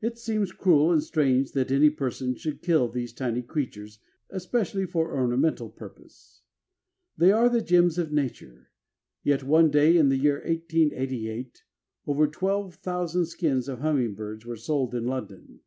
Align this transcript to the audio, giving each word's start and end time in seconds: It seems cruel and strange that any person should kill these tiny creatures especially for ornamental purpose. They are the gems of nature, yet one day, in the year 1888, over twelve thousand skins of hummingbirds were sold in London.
It 0.00 0.18
seems 0.18 0.50
cruel 0.50 0.90
and 0.90 1.00
strange 1.00 1.52
that 1.52 1.70
any 1.70 1.88
person 1.88 2.34
should 2.34 2.62
kill 2.62 2.88
these 2.88 3.12
tiny 3.12 3.42
creatures 3.42 4.00
especially 4.28 4.86
for 4.86 5.16
ornamental 5.16 5.70
purpose. 5.70 6.42
They 7.16 7.30
are 7.30 7.48
the 7.48 7.60
gems 7.62 7.96
of 7.96 8.10
nature, 8.10 8.72
yet 9.22 9.44
one 9.44 9.70
day, 9.70 9.96
in 9.98 10.08
the 10.08 10.16
year 10.18 10.40
1888, 10.44 11.62
over 12.08 12.26
twelve 12.26 12.74
thousand 12.74 13.26
skins 13.26 13.68
of 13.68 13.78
hummingbirds 13.78 14.44
were 14.44 14.56
sold 14.56 14.96
in 14.96 15.06
London. 15.06 15.60